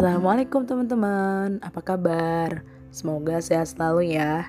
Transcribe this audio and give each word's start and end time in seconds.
Assalamualaikum 0.00 0.64
teman-teman, 0.64 1.60
apa 1.60 1.84
kabar? 1.84 2.64
Semoga 2.88 3.36
sehat 3.36 3.76
selalu 3.76 4.16
ya. 4.16 4.48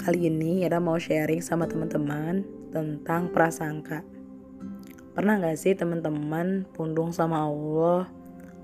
Kali 0.00 0.32
ini 0.32 0.64
Ira 0.64 0.80
mau 0.80 0.96
sharing 0.96 1.44
sama 1.44 1.68
teman-teman 1.68 2.40
tentang 2.72 3.28
prasangka. 3.28 4.00
Pernah 5.12 5.44
gak 5.44 5.60
sih 5.60 5.76
teman-teman 5.76 6.64
pundung 6.72 7.12
sama 7.12 7.52
Allah 7.52 8.08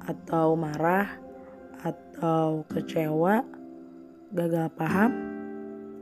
atau 0.08 0.56
marah 0.56 1.12
atau 1.84 2.64
kecewa, 2.72 3.44
gagal 4.32 4.72
paham, 4.80 5.12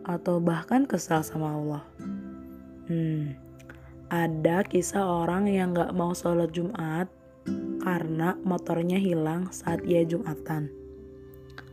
atau 0.06 0.38
bahkan 0.38 0.86
kesal 0.86 1.26
sama 1.26 1.58
Allah? 1.58 1.82
Hmm, 2.86 3.34
ada 4.06 4.62
kisah 4.62 5.02
orang 5.02 5.50
yang 5.50 5.74
gak 5.74 5.90
mau 5.98 6.14
sholat 6.14 6.54
Jumat 6.54 7.10
karena 7.82 8.38
motornya 8.46 8.96
hilang 8.96 9.50
saat 9.50 9.82
ia 9.82 10.06
Jumatan. 10.06 10.70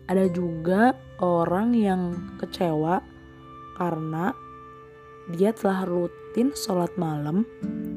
Ada 0.09 0.25
juga 0.33 0.97
orang 1.21 1.77
yang 1.77 2.17
kecewa 2.41 3.05
karena 3.77 4.33
dia 5.29 5.53
telah 5.53 5.85
rutin 5.85 6.49
sholat 6.57 6.89
malam 6.97 7.45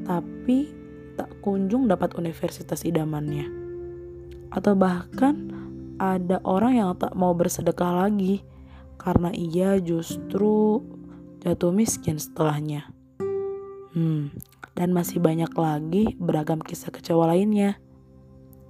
tapi 0.05 0.69
tak 1.17 1.29
kunjung 1.41 1.89
dapat 1.89 2.13
universitas 2.13 2.85
idamannya. 2.85 3.49
Atau 4.53 4.77
bahkan 4.77 5.49
ada 5.97 6.37
orang 6.45 6.77
yang 6.77 6.89
tak 6.97 7.17
mau 7.17 7.33
bersedekah 7.33 8.05
lagi 8.05 8.45
karena 9.01 9.33
ia 9.33 9.81
justru 9.81 10.85
jatuh 11.41 11.73
miskin 11.73 12.21
setelahnya. 12.21 12.87
Hmm, 13.93 14.33
dan 14.73 14.89
masih 14.93 15.21
banyak 15.21 15.49
lagi 15.53 16.17
beragam 16.17 16.61
kisah 16.61 16.89
kecewa 16.89 17.29
lainnya. 17.29 17.77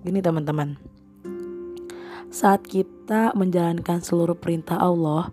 Gini 0.04 0.20
teman-teman, 0.20 0.76
saat 2.34 2.66
kita 2.66 3.32
menjalankan 3.38 4.02
seluruh 4.02 4.34
perintah 4.34 4.82
Allah 4.82 5.30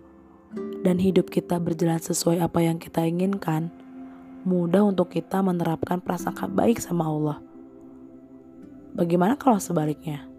dan 0.85 1.01
hidup 1.01 1.33
kita 1.33 1.57
berjalan 1.57 1.97
sesuai 1.97 2.39
apa 2.39 2.61
yang 2.61 2.77
kita 2.77 3.03
inginkan, 3.03 3.73
mudah 4.45 4.85
untuk 4.85 5.09
kita 5.09 5.41
menerapkan 5.41 5.97
prasangka 5.97 6.45
baik 6.45 6.77
sama 6.77 7.09
Allah. 7.09 7.37
Bagaimana 8.93 9.33
kalau 9.39 9.57
sebaliknya? 9.57 10.29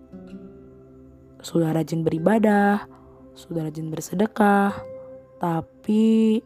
Sudah 1.42 1.75
rajin 1.75 2.07
beribadah, 2.07 2.87
sudah 3.35 3.67
rajin 3.67 3.91
bersedekah, 3.91 4.77
tapi 5.42 6.39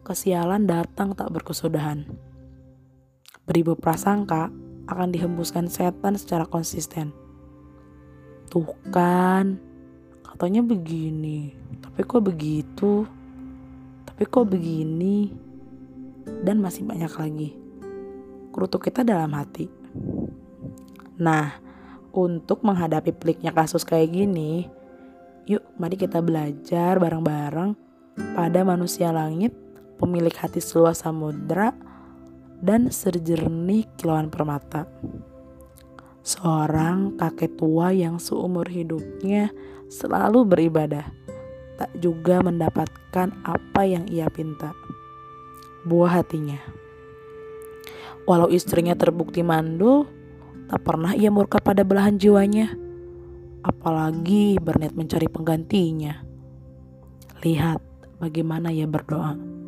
kesialan 0.00 0.64
datang 0.64 1.12
tak 1.12 1.28
berkesudahan. 1.28 2.29
Beribu 3.50 3.74
prasangka 3.74 4.46
akan 4.86 5.10
dihembuskan 5.10 5.66
setan 5.66 6.14
secara 6.14 6.46
konsisten. 6.46 7.10
Tuh 8.46 8.78
kan, 8.94 9.58
katanya 10.22 10.62
begini, 10.62 11.50
tapi 11.82 12.06
kok 12.06 12.30
begitu, 12.30 13.10
tapi 14.06 14.22
kok 14.30 14.46
begini, 14.46 15.34
dan 16.46 16.62
masih 16.62 16.86
banyak 16.86 17.10
lagi. 17.10 17.50
Kerutuk 18.54 18.86
kita 18.86 19.02
dalam 19.02 19.34
hati. 19.34 19.66
Nah, 21.18 21.50
untuk 22.14 22.62
menghadapi 22.62 23.10
peliknya 23.18 23.50
kasus 23.50 23.82
kayak 23.82 24.14
gini, 24.14 24.70
yuk 25.50 25.66
mari 25.74 25.98
kita 25.98 26.22
belajar 26.22 27.02
bareng-bareng 27.02 27.74
pada 28.38 28.62
manusia 28.62 29.10
langit, 29.10 29.50
pemilik 29.98 30.34
hati 30.38 30.62
seluas 30.62 31.02
samudra, 31.02 31.89
dan 32.60 32.92
sejernih 32.92 33.88
kilauan 33.96 34.28
permata. 34.28 34.84
Seorang 36.20 37.16
kakek 37.16 37.56
tua 37.56 37.96
yang 37.96 38.20
seumur 38.20 38.68
hidupnya 38.68 39.48
selalu 39.88 40.44
beribadah, 40.44 41.08
tak 41.80 41.90
juga 41.96 42.44
mendapatkan 42.44 43.32
apa 43.42 43.82
yang 43.88 44.04
ia 44.12 44.28
pinta. 44.28 44.76
Buah 45.88 46.20
hatinya. 46.20 46.60
Walau 48.28 48.52
istrinya 48.52 48.92
terbukti 48.92 49.40
mandul, 49.40 50.04
tak 50.68 50.84
pernah 50.84 51.16
ia 51.16 51.32
murka 51.32 51.56
pada 51.58 51.82
belahan 51.82 52.20
jiwanya. 52.20 52.76
Apalagi 53.64 54.60
berniat 54.60 54.92
mencari 54.92 55.26
penggantinya. 55.26 56.20
Lihat 57.40 57.80
bagaimana 58.20 58.68
ia 58.68 58.84
berdoa. 58.84 59.59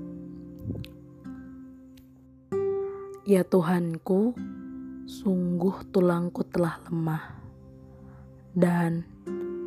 Ya 3.22 3.47
Tuhanku, 3.47 4.34
sungguh 5.06 5.94
tulangku 5.94 6.43
telah 6.43 6.83
lemah, 6.91 7.22
dan 8.50 9.06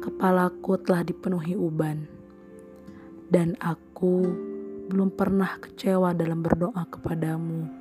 kepalaku 0.03 0.75
telah 0.83 1.07
dipenuhi 1.07 1.55
uban, 1.55 2.03
dan 3.31 3.55
aku 3.63 4.27
belum 4.91 5.07
pernah 5.07 5.55
kecewa 5.55 6.11
dalam 6.11 6.43
berdoa 6.43 6.83
kepadamu, 6.83 7.71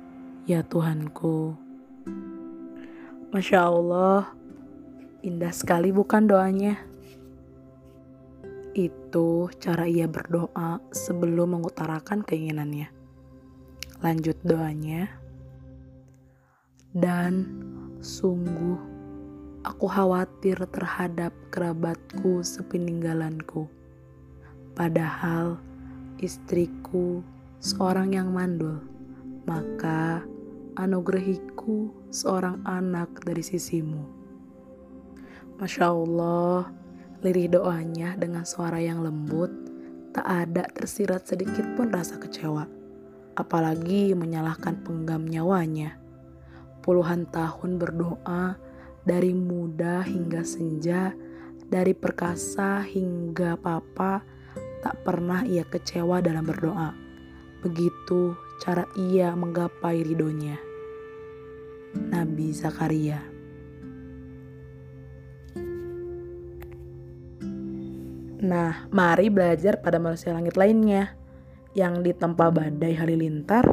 ya 0.47 0.63
Tuhanku. 0.63 1.59
Masya 3.35 3.67
Allah, 3.67 4.31
indah 5.27 5.51
sekali 5.51 5.91
bukan 5.91 6.23
doanya? 6.23 6.79
Itu 8.71 9.51
cara 9.59 9.91
ia 9.91 10.07
berdoa 10.07 10.79
sebelum 10.95 11.59
mengutarakan 11.59 12.23
keinginannya. 12.23 12.87
Lanjut 13.99 14.39
doanya 14.39 15.24
dan 16.95 17.43
sungguh 17.99 18.79
aku 19.67 19.85
khawatir 19.91 20.55
terhadap 20.71 21.35
kerabatku 21.51 22.39
sepeninggalanku. 22.39 23.67
Padahal 24.71 25.59
istriku 26.23 27.19
seorang 27.59 28.15
yang 28.15 28.31
mandul, 28.31 28.79
maka 29.43 30.23
anugerahiku 30.79 31.91
seorang 32.15 32.63
anak 32.63 33.11
dari 33.27 33.43
sisimu. 33.43 34.07
Masya 35.59 35.91
Allah, 35.91 36.71
lirih 37.19 37.59
doanya 37.59 38.15
dengan 38.15 38.47
suara 38.47 38.79
yang 38.79 39.03
lembut, 39.03 39.51
tak 40.15 40.23
ada 40.23 40.63
tersirat 40.71 41.27
sedikit 41.27 41.67
pun 41.75 41.91
rasa 41.91 42.15
kecewa, 42.15 42.63
apalagi 43.35 44.15
menyalahkan 44.15 44.79
penggam 44.83 45.27
nyawanya 45.27 46.04
puluhan 46.85 47.25
tahun 47.33 47.81
berdoa 47.81 48.61
dari 49.01 49.33
muda 49.33 50.05
hingga 50.05 50.45
senja, 50.45 51.17
dari 51.65 51.97
perkasa 51.97 52.85
hingga 52.85 53.57
papa, 53.57 54.21
tak 54.85 55.01
pernah 55.01 55.41
ia 55.49 55.65
kecewa 55.65 56.21
dalam 56.21 56.45
berdoa. 56.45 56.93
Begitu 57.65 58.37
cara 58.61 58.85
ia 58.93 59.33
menggapai 59.33 60.05
ridhonya. 60.05 60.61
Nabi 61.95 62.53
Zakaria 62.53 63.33
Nah, 68.45 68.85
mari 68.93 69.33
belajar 69.33 69.81
pada 69.81 69.97
manusia 69.97 70.29
langit 70.29 70.53
lainnya 70.53 71.17
yang 71.73 72.05
ditempa 72.05 72.53
badai 72.53 72.93
halilintar, 72.93 73.65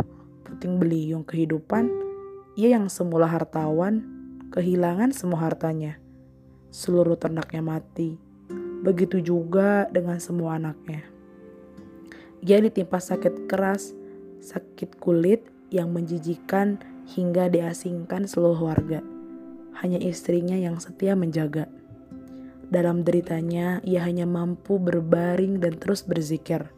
puting 0.49 0.81
beliung 0.81 1.29
kehidupan, 1.29 2.02
ia 2.53 2.77
yang 2.77 2.93
semula 2.93 3.25
hartawan, 3.25 4.05
kehilangan 4.53 5.17
semua 5.17 5.49
hartanya. 5.49 5.97
Seluruh 6.69 7.17
ternaknya 7.17 7.65
mati. 7.65 8.21
Begitu 8.85 9.25
juga 9.25 9.89
dengan 9.89 10.21
semua 10.21 10.61
anaknya. 10.61 11.01
Ia 12.45 12.61
ditimpa 12.61 13.01
sakit 13.01 13.49
keras, 13.49 13.97
sakit 14.45 15.01
kulit 15.01 15.49
yang 15.73 15.97
menjijikan 15.97 16.77
hingga 17.17 17.49
diasingkan 17.49 18.29
seluruh 18.29 18.69
warga. 18.69 19.01
Hanya 19.81 19.97
istrinya 20.03 20.59
yang 20.59 20.77
setia 20.77 21.17
menjaga. 21.17 21.73
Dalam 22.69 23.05
deritanya, 23.05 23.81
ia 23.81 24.05
hanya 24.05 24.29
mampu 24.29 24.77
berbaring 24.77 25.61
dan 25.61 25.81
terus 25.81 26.05
berzikir. 26.05 26.69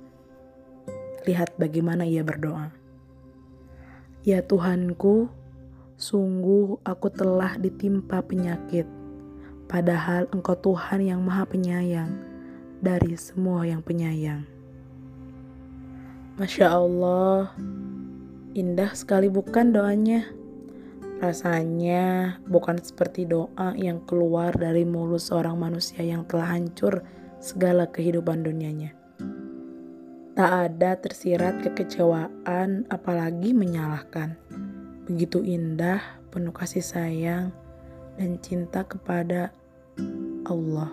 Lihat 1.26 1.58
bagaimana 1.58 2.06
ia 2.06 2.22
berdoa. 2.22 2.70
Ya 4.22 4.42
Tuhanku, 4.42 5.30
Sungguh 6.04 6.84
aku 6.84 7.08
telah 7.08 7.56
ditimpa 7.56 8.20
penyakit, 8.20 8.84
padahal 9.64 10.28
Engkau 10.36 10.52
Tuhan 10.52 11.00
yang 11.00 11.24
Maha 11.24 11.48
Penyayang 11.48 12.12
dari 12.84 13.16
semua 13.16 13.64
yang 13.64 13.80
penyayang. 13.80 14.44
Masya 16.36 16.76
Allah, 16.76 17.56
indah 18.52 18.92
sekali 18.92 19.32
bukan 19.32 19.72
doanya? 19.72 20.28
Rasanya 21.24 22.36
bukan 22.52 22.84
seperti 22.84 23.24
doa 23.24 23.72
yang 23.72 24.04
keluar 24.04 24.52
dari 24.52 24.84
mulut 24.84 25.24
seorang 25.24 25.56
manusia 25.56 26.04
yang 26.04 26.28
telah 26.28 26.52
hancur 26.52 27.00
segala 27.40 27.88
kehidupan 27.88 28.44
dunianya. 28.44 28.92
Tak 30.36 30.52
ada 30.68 31.00
tersirat 31.00 31.64
kekecewaan, 31.64 32.84
apalagi 32.92 33.56
menyalahkan 33.56 34.36
begitu 35.04 35.44
indah, 35.44 36.00
penuh 36.32 36.52
kasih 36.52 36.84
sayang 36.84 37.52
dan 38.16 38.40
cinta 38.40 38.84
kepada 38.84 39.52
Allah. 40.48 40.92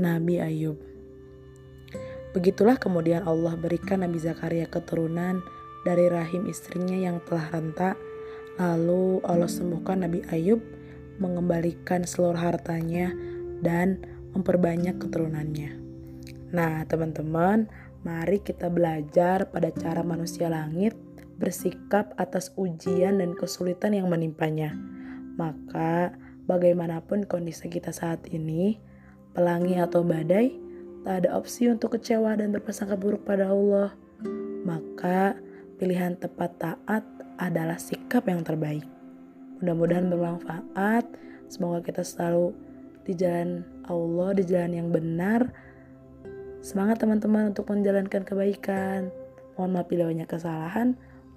Nabi 0.00 0.40
Ayub. 0.40 0.78
Begitulah 2.30 2.78
kemudian 2.78 3.26
Allah 3.26 3.58
berikan 3.58 4.06
Nabi 4.06 4.22
Zakaria 4.22 4.70
keturunan 4.70 5.42
dari 5.82 6.06
rahim 6.06 6.46
istrinya 6.46 6.94
yang 6.96 7.18
telah 7.26 7.50
rentak. 7.50 7.96
Lalu 8.56 9.24
Allah 9.26 9.50
sembuhkan 9.50 10.06
Nabi 10.06 10.22
Ayub 10.30 10.62
mengembalikan 11.20 12.06
seluruh 12.06 12.38
hartanya 12.38 13.12
dan 13.60 14.00
memperbanyak 14.32 14.96
keturunannya. 15.02 15.76
Nah, 16.54 16.82
teman-teman, 16.86 17.68
mari 18.06 18.40
kita 18.40 18.72
belajar 18.72 19.50
pada 19.52 19.68
cara 19.74 20.00
manusia 20.00 20.48
langit 20.48 20.96
bersikap 21.40 22.12
atas 22.20 22.52
ujian 22.60 23.24
dan 23.24 23.32
kesulitan 23.32 23.96
yang 23.96 24.12
menimpanya. 24.12 24.76
Maka, 25.40 26.12
bagaimanapun 26.44 27.24
kondisi 27.24 27.72
kita 27.72 27.90
saat 27.96 28.20
ini, 28.28 28.76
pelangi 29.32 29.80
atau 29.80 30.04
badai, 30.04 30.52
tak 31.00 31.24
ada 31.24 31.32
opsi 31.32 31.72
untuk 31.72 31.96
kecewa 31.96 32.36
dan 32.36 32.52
berprasangka 32.52 33.00
buruk 33.00 33.24
pada 33.24 33.48
Allah. 33.48 33.96
Maka 34.68 35.32
pilihan 35.80 36.20
tepat 36.20 36.60
taat 36.60 37.04
adalah 37.40 37.80
sikap 37.80 38.28
yang 38.28 38.44
terbaik. 38.44 38.84
Mudah-mudahan 39.64 40.12
bermanfaat. 40.12 41.08
Semoga 41.48 41.80
kita 41.80 42.04
selalu 42.04 42.52
di 43.08 43.16
jalan 43.16 43.64
Allah, 43.88 44.36
di 44.36 44.44
jalan 44.44 44.72
yang 44.76 44.88
benar. 44.92 45.48
Semangat 46.60 47.00
teman-teman 47.00 47.56
untuk 47.56 47.72
menjalankan 47.72 48.20
kebaikan. 48.20 49.08
Mohon 49.56 49.70
maaf 49.72 49.88
bila 49.88 50.04
banyak 50.12 50.28
kesalahan. 50.28 51.00